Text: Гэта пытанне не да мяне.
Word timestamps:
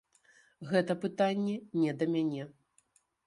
Гэта 0.69 0.95
пытанне 1.03 1.53
не 1.81 1.91
да 1.99 2.05
мяне. 2.13 2.43